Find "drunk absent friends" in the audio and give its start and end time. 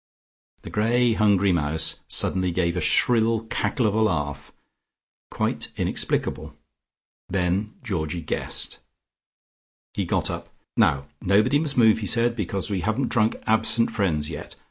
13.09-14.27